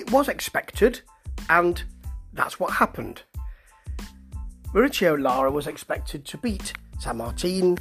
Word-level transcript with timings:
it 0.00 0.10
was 0.10 0.28
expected, 0.28 1.02
and 1.48 1.82
that's 2.32 2.58
what 2.58 2.72
happened. 2.72 3.22
Mauricio 4.72 5.20
Lara 5.20 5.50
was 5.50 5.66
expected 5.66 6.24
to 6.24 6.38
beat 6.38 6.72
Sanmartin 6.98 7.78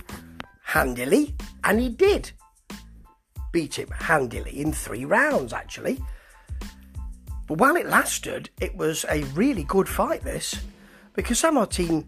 handily, 0.64 1.36
and 1.64 1.80
he 1.80 1.90
did 1.90 2.32
beat 3.52 3.80
him 3.80 3.90
handily 3.90 4.60
in 4.60 4.74
three 4.74 5.06
rounds, 5.06 5.54
actually. 5.54 6.00
But 7.48 7.58
while 7.58 7.76
it 7.76 7.88
lasted, 7.88 8.50
it 8.60 8.76
was 8.76 9.06
a 9.10 9.24
really 9.34 9.64
good 9.64 9.88
fight, 9.88 10.24
this, 10.24 10.60
because 11.14 11.42
Sanmartin 11.42 12.06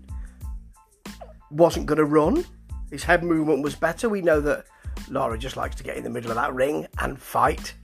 wasn't 1.49 1.85
going 1.85 1.97
to 1.97 2.05
run. 2.05 2.45
His 2.91 3.03
head 3.03 3.23
movement 3.23 3.63
was 3.63 3.75
better. 3.75 4.09
We 4.09 4.21
know 4.21 4.41
that 4.41 4.65
Lara 5.09 5.37
just 5.37 5.57
likes 5.57 5.75
to 5.77 5.83
get 5.83 5.97
in 5.97 6.03
the 6.03 6.09
middle 6.09 6.31
of 6.31 6.35
that 6.35 6.53
ring 6.53 6.85
and 6.99 7.19
fight. 7.19 7.75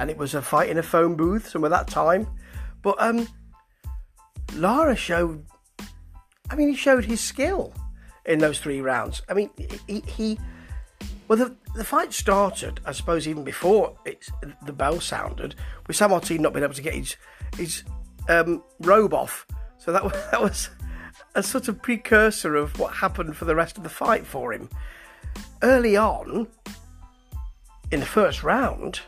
And 0.00 0.10
it 0.10 0.16
was 0.16 0.34
a 0.34 0.40
fight 0.40 0.70
in 0.70 0.78
a 0.78 0.82
phone 0.82 1.14
booth 1.14 1.48
some 1.48 1.62
of 1.62 1.70
that 1.70 1.86
time. 1.86 2.26
But 2.80 2.96
um, 2.98 3.28
Lara 4.54 4.96
showed, 4.96 5.44
I 6.50 6.56
mean, 6.56 6.70
he 6.70 6.74
showed 6.74 7.04
his 7.04 7.20
skill 7.20 7.74
in 8.24 8.38
those 8.38 8.58
three 8.58 8.80
rounds. 8.80 9.20
I 9.28 9.34
mean, 9.34 9.50
he, 9.86 10.00
he 10.00 10.38
well, 11.28 11.38
the, 11.38 11.54
the 11.76 11.84
fight 11.84 12.14
started, 12.14 12.80
I 12.84 12.92
suppose, 12.92 13.28
even 13.28 13.44
before 13.44 13.94
it's, 14.04 14.30
the 14.64 14.72
bell 14.72 15.00
sounded, 15.00 15.54
with 15.86 15.96
Sanmartin 15.96 16.40
not 16.40 16.54
being 16.54 16.64
able 16.64 16.74
to 16.74 16.82
get 16.82 16.94
his 16.94 17.16
his 17.56 17.84
um, 18.28 18.62
robe 18.80 19.12
off. 19.12 19.46
So 19.78 19.92
that, 19.92 20.02
that 20.32 20.40
was 20.40 20.70
a 21.34 21.42
sort 21.42 21.68
of 21.68 21.82
precursor 21.82 22.56
of 22.56 22.78
what 22.78 22.94
happened 22.94 23.36
for 23.36 23.44
the 23.44 23.54
rest 23.54 23.76
of 23.76 23.82
the 23.82 23.90
fight 23.90 24.26
for 24.26 24.52
him. 24.52 24.70
Early 25.62 25.96
on, 25.96 26.48
in 27.92 28.00
the 28.00 28.06
first 28.06 28.42
round, 28.42 29.00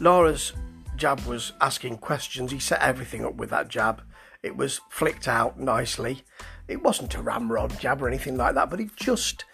Lara's 0.00 0.52
jab 0.96 1.20
was 1.26 1.52
asking 1.60 1.98
questions. 1.98 2.50
He 2.50 2.58
set 2.58 2.80
everything 2.80 3.24
up 3.24 3.34
with 3.34 3.50
that 3.50 3.68
jab. 3.68 4.02
It 4.42 4.56
was 4.56 4.80
flicked 4.90 5.28
out 5.28 5.60
nicely. 5.60 6.22
It 6.68 6.82
wasn't 6.82 7.14
a 7.14 7.22
ramrod 7.22 7.78
jab 7.78 8.02
or 8.02 8.08
anything 8.08 8.36
like 8.36 8.54
that, 8.54 8.70
but 8.70 8.80
it 8.80 8.96
just, 8.96 9.44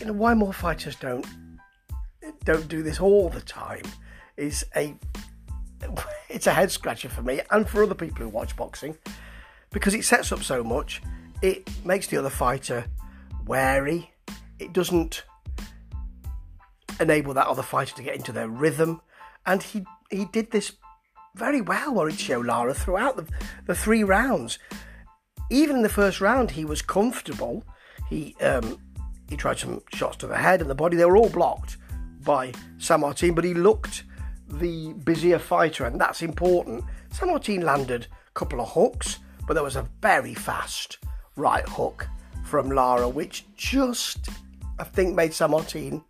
you 0.00 0.06
know, 0.06 0.12
why 0.12 0.34
more 0.34 0.52
fighters 0.52 0.96
don't 0.96 1.26
don't 2.44 2.68
do 2.68 2.82
this 2.82 3.00
all 3.00 3.28
the 3.28 3.40
time 3.40 3.82
is 4.36 4.64
a 4.74 4.96
it's 6.28 6.46
a 6.46 6.52
head 6.52 6.70
scratcher 6.70 7.08
for 7.08 7.22
me 7.22 7.40
and 7.50 7.68
for 7.68 7.82
other 7.82 7.94
people 7.94 8.24
who 8.24 8.28
watch 8.28 8.56
boxing 8.56 8.96
because 9.70 9.94
it 9.94 10.04
sets 10.04 10.32
up 10.32 10.42
so 10.42 10.62
much. 10.62 11.02
It 11.40 11.68
makes 11.84 12.06
the 12.06 12.16
other 12.18 12.30
fighter 12.30 12.84
wary. 13.46 14.12
It 14.58 14.72
doesn't 14.72 15.24
enable 17.00 17.34
that 17.34 17.46
other 17.46 17.62
fighter 17.62 17.94
to 17.96 18.02
get 18.02 18.14
into 18.14 18.32
their 18.32 18.48
rhythm, 18.48 19.00
and 19.46 19.62
he 19.62 19.84
he 20.10 20.24
did 20.26 20.50
this 20.50 20.72
very 21.34 21.60
well, 21.60 21.94
Mauricio 21.94 22.44
Lara, 22.44 22.74
throughout 22.74 23.16
the, 23.16 23.26
the 23.66 23.74
three 23.74 24.04
rounds. 24.04 24.58
Even 25.50 25.76
in 25.76 25.82
the 25.82 25.88
first 25.88 26.20
round, 26.20 26.50
he 26.50 26.64
was 26.64 26.82
comfortable. 26.82 27.64
He 28.08 28.36
um, 28.40 28.78
he 29.28 29.36
tried 29.36 29.58
some 29.58 29.80
shots 29.94 30.18
to 30.18 30.26
the 30.26 30.36
head 30.36 30.60
and 30.60 30.68
the 30.68 30.74
body. 30.74 30.96
They 30.96 31.04
were 31.04 31.16
all 31.16 31.30
blocked 31.30 31.78
by 32.20 32.52
Sanmartin, 32.78 33.34
but 33.34 33.44
he 33.44 33.54
looked 33.54 34.04
the 34.48 34.92
busier 35.04 35.38
fighter, 35.38 35.86
and 35.86 36.00
that's 36.00 36.22
important. 36.22 36.84
Sanmartin 37.10 37.62
landed 37.62 38.06
a 38.28 38.32
couple 38.38 38.60
of 38.60 38.70
hooks, 38.70 39.18
but 39.46 39.54
there 39.54 39.62
was 39.62 39.76
a 39.76 39.88
very 40.00 40.34
fast 40.34 40.98
right 41.36 41.66
hook 41.68 42.06
from 42.44 42.70
Lara, 42.70 43.08
which 43.08 43.46
just, 43.56 44.28
I 44.78 44.84
think, 44.84 45.14
made 45.14 45.30
Sammartine 45.30 46.04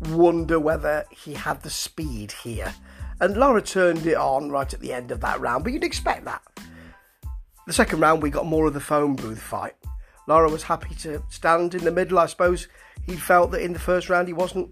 wonder 0.00 0.58
whether 0.60 1.04
he 1.10 1.34
had 1.34 1.62
the 1.62 1.70
speed 1.70 2.32
here. 2.32 2.74
And 3.20 3.36
Lara 3.36 3.62
turned 3.62 4.06
it 4.06 4.16
on 4.16 4.50
right 4.50 4.72
at 4.72 4.80
the 4.80 4.92
end 4.92 5.10
of 5.10 5.20
that 5.20 5.40
round, 5.40 5.64
but 5.64 5.72
you'd 5.72 5.84
expect 5.84 6.24
that. 6.24 6.42
The 7.66 7.72
second 7.72 8.00
round, 8.00 8.22
we 8.22 8.30
got 8.30 8.46
more 8.46 8.66
of 8.66 8.74
the 8.74 8.80
phone 8.80 9.16
booth 9.16 9.42
fight. 9.42 9.74
Lara 10.26 10.48
was 10.48 10.62
happy 10.62 10.94
to 10.96 11.22
stand 11.30 11.74
in 11.74 11.84
the 11.84 11.90
middle. 11.90 12.18
I 12.18 12.26
suppose 12.26 12.68
he 13.06 13.16
felt 13.16 13.50
that 13.52 13.62
in 13.62 13.72
the 13.72 13.78
first 13.78 14.08
round 14.08 14.28
he 14.28 14.34
wasn't 14.34 14.70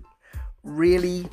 really 0.62 1.28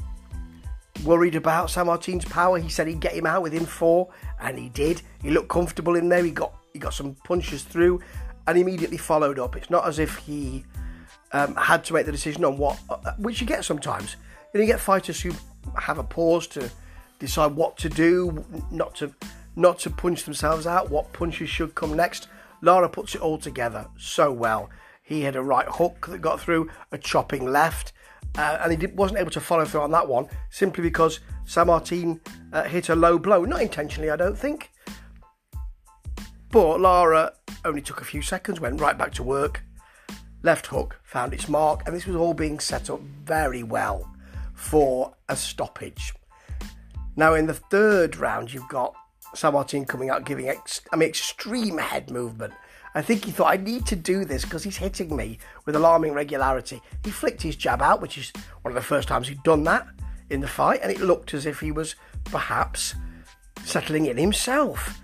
worried 1.04 1.36
about 1.36 1.68
Sanmartin's 1.70 2.26
power. 2.26 2.58
He 2.58 2.70
said 2.70 2.88
he'd 2.88 3.00
get 3.00 3.14
him 3.14 3.26
out 3.26 3.44
within 3.44 3.66
four, 3.66 4.10
and 4.40 4.58
he 4.58 4.70
did. 4.70 5.02
He 5.22 5.30
looked 5.30 5.50
comfortable 5.50 5.96
in 5.96 6.10
there. 6.10 6.24
He 6.24 6.32
got 6.32 6.54
he 6.72 6.80
got 6.80 6.94
some 6.94 7.16
punches 7.26 7.64
through, 7.64 8.02
and 8.48 8.58
immediately 8.58 8.98
followed 8.98 9.40
up. 9.40 9.56
It's 9.56 9.70
not 9.70 9.88
as 9.88 10.00
if 10.00 10.18
he 10.18 10.66
um, 11.34 11.56
had 11.56 11.84
to 11.86 11.94
make 11.94 12.06
the 12.06 12.12
decision 12.12 12.46
on 12.46 12.58
what, 12.58 12.80
uh, 12.90 13.14
which 13.18 13.42
you 13.42 13.48
get 13.48 13.66
sometimes. 13.66 14.16
You, 14.54 14.60
know, 14.60 14.66
you 14.66 14.72
get 14.72 14.80
fighters 14.80 15.20
who 15.20 15.34
have 15.78 15.98
a 15.98 16.04
pause 16.04 16.48
to 16.48 16.70
decide 17.20 17.56
what 17.56 17.78
to 17.78 17.90
do, 17.90 18.46
not 18.72 18.96
to 18.96 19.14
not 19.56 19.78
to 19.80 19.90
punch 19.90 20.24
themselves 20.24 20.66
out, 20.66 20.90
what 20.90 21.14
punches 21.14 21.48
should 21.48 21.76
come 21.76 21.96
next. 21.96 22.28
Lara 22.62 22.90
puts 22.90 23.14
it 23.14 23.22
all 23.22 23.38
together 23.38 23.86
so 23.98 24.32
well. 24.32 24.70
He 25.04 25.22
had 25.22 25.36
a 25.36 25.44
right 25.44 25.68
hook 25.68 26.08
that 26.10 26.22
got 26.22 26.40
through, 26.40 26.72
a 26.92 26.98
chopping 26.98 27.46
left, 27.46 27.94
uh, 28.36 28.58
and 28.62 28.82
he 28.82 28.88
wasn't 28.88 29.20
able 29.20 29.30
to 29.32 29.40
follow 29.40 29.66
through 29.66 29.82
on 29.82 29.92
that 29.92 30.08
one 30.08 30.28
simply 30.50 30.82
because 30.82 31.20
Sanmartin 31.46 32.20
uh, 32.52 32.64
hit 32.64 32.90
a 32.90 32.96
low 32.96 33.20
blow. 33.20 33.46
Not 33.46 33.62
intentionally, 33.62 34.10
I 34.10 34.16
don't 34.16 34.38
think. 34.38 34.72
But 36.50 36.80
Lara 36.80 37.34
only 37.66 37.82
took 37.82 38.02
a 38.02 38.06
few 38.06 38.22
seconds, 38.22 38.60
went 38.60 38.82
right 38.82 38.98
back 38.98 39.14
to 39.14 39.24
work. 39.24 39.64
Left 40.44 40.68
hook 40.68 41.00
found 41.04 41.34
its 41.34 41.48
mark, 41.48 41.84
and 41.86 41.96
this 41.96 42.06
was 42.06 42.18
all 42.18 42.34
being 42.34 42.60
set 42.60 42.90
up 42.90 43.00
very 43.00 43.64
well 43.64 44.14
for 44.54 45.16
a 45.30 45.36
stoppage. 45.38 46.14
Now, 47.16 47.34
in 47.34 47.48
the 47.48 47.54
third 47.54 48.18
round, 48.18 48.54
you've 48.54 48.68
got 48.68 48.94
Sanmartin 49.34 49.88
coming 49.88 50.10
out 50.10 50.26
giving 50.26 50.50
ex- 50.50 50.82
I 50.92 50.98
mean, 50.98 51.10
extreme 51.10 51.78
head 51.78 52.12
movement. 52.12 52.54
I 52.94 53.02
think 53.02 53.26
he 53.26 53.32
thought, 53.32 53.52
I 53.52 53.58
need 53.58 53.86
to 53.88 53.96
do 53.96 54.26
this 54.26 54.44
because 54.44 54.64
he's 54.64 54.78
hitting 54.78 55.16
me 55.16 55.40
with 55.66 55.76
alarming 55.76 56.14
regularity. 56.14 56.82
He 57.04 57.10
flicked 57.10 57.42
his 57.42 57.56
jab 57.56 57.82
out, 57.82 58.02
which 58.02 58.18
is 58.18 58.32
one 58.62 58.72
of 58.72 58.76
the 58.76 58.88
first 58.88 59.08
times 59.08 59.28
he'd 59.28 59.42
done 59.44 59.64
that 59.64 59.88
in 60.30 60.42
the 60.42 60.48
fight, 60.48 60.82
and 60.84 60.92
it 60.92 61.00
looked 61.00 61.34
as 61.34 61.46
if 61.46 61.60
he 61.60 61.72
was 61.72 61.96
perhaps 62.26 62.96
settling 63.64 64.08
in 64.08 64.18
himself. 64.18 65.00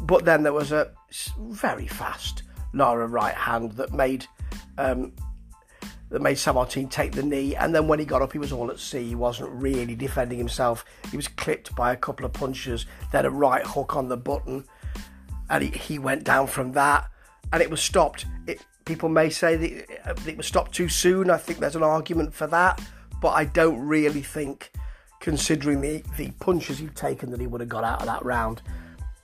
But 0.00 0.24
then 0.24 0.44
there 0.44 0.52
was 0.52 0.72
a 0.72 0.92
very 1.38 1.88
fast 1.88 2.44
Lara 2.72 3.06
right 3.06 3.34
hand 3.34 3.72
that 3.72 3.92
made 3.92 4.26
um, 4.78 5.12
that 6.10 6.22
made 6.22 6.36
Sanmartin 6.36 6.88
take 6.88 7.12
the 7.12 7.22
knee. 7.22 7.56
And 7.56 7.74
then 7.74 7.88
when 7.88 7.98
he 7.98 8.04
got 8.04 8.22
up, 8.22 8.32
he 8.32 8.38
was 8.38 8.52
all 8.52 8.70
at 8.70 8.78
sea. 8.78 9.08
He 9.08 9.14
wasn't 9.14 9.50
really 9.50 9.94
defending 9.94 10.38
himself. 10.38 10.84
He 11.10 11.16
was 11.16 11.28
clipped 11.28 11.74
by 11.74 11.92
a 11.92 11.96
couple 11.96 12.24
of 12.24 12.32
punches. 12.32 12.86
Then 13.12 13.24
a 13.24 13.30
right 13.30 13.66
hook 13.66 13.96
on 13.96 14.08
the 14.08 14.16
button, 14.16 14.64
and 15.50 15.64
he, 15.64 15.70
he 15.70 15.98
went 15.98 16.24
down 16.24 16.46
from 16.46 16.72
that. 16.72 17.10
And 17.52 17.62
it 17.62 17.70
was 17.70 17.82
stopped. 17.82 18.26
It, 18.46 18.64
people 18.84 19.08
may 19.08 19.30
say 19.30 19.56
that 19.56 20.28
it 20.28 20.36
was 20.36 20.46
stopped 20.46 20.72
too 20.72 20.88
soon. 20.88 21.30
I 21.30 21.38
think 21.38 21.58
there's 21.58 21.76
an 21.76 21.82
argument 21.82 22.34
for 22.34 22.46
that, 22.46 22.80
but 23.20 23.30
I 23.30 23.44
don't 23.44 23.78
really 23.78 24.22
think, 24.22 24.70
considering 25.20 25.80
the, 25.80 26.02
the 26.16 26.30
punches 26.38 26.78
he'd 26.78 26.94
taken, 26.94 27.30
that 27.30 27.40
he 27.40 27.46
would 27.46 27.60
have 27.60 27.68
got 27.68 27.84
out 27.84 28.00
of 28.00 28.06
that 28.06 28.24
round. 28.24 28.62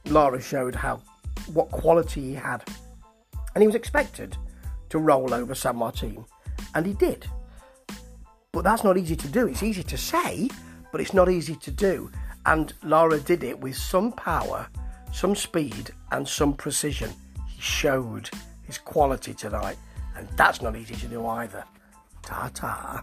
Lara 0.07 0.41
showed 0.41 0.75
how 0.75 1.01
what 1.53 1.71
quality 1.71 2.21
he 2.21 2.35
had, 2.35 2.65
and 3.55 3.63
he 3.63 3.67
was 3.67 3.77
expected 3.77 4.37
to 4.93 4.99
roll 4.99 5.33
over 5.33 5.55
Sanmartin, 5.55 6.23
and 6.75 6.85
he 6.85 6.93
did. 6.93 7.27
But 8.53 8.63
that's 8.63 8.85
not 8.85 8.99
easy 8.99 9.17
to 9.17 9.29
do. 9.29 9.49
It's 9.49 9.63
easy 9.63 9.83
to 9.83 9.97
say, 9.97 10.51
but 10.93 11.01
it's 11.01 11.15
not 11.15 11.31
easy 11.31 11.57
to 11.57 11.71
do. 11.71 12.11
And 12.45 12.75
Lara 12.83 13.19
did 13.19 13.43
it 13.43 13.59
with 13.59 13.75
some 13.75 14.13
power, 14.13 14.69
some 15.11 15.35
speed, 15.35 15.93
and 16.11 16.29
some 16.29 16.53
precision. 16.53 17.11
He 17.49 17.59
showed 17.59 18.29
his 18.65 18.77
quality 18.77 19.33
tonight, 19.33 19.79
and 20.15 20.29
that's 20.37 20.61
not 20.61 20.77
easy 20.77 20.95
to 20.97 21.07
do 21.07 21.27
either. 21.27 21.65
Ta 22.21 22.51
ta. 22.53 23.03